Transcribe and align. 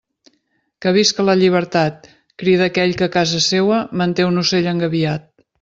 Que 0.85 0.93
visca 0.95 1.25
la 1.27 1.35
llibertat, 1.41 2.09
crida 2.45 2.71
aquell 2.71 2.97
que, 3.03 3.11
a 3.13 3.17
casa 3.19 3.45
seua, 3.51 3.81
manté 4.03 4.29
un 4.31 4.45
ocell 4.45 4.73
engabiat. 4.77 5.33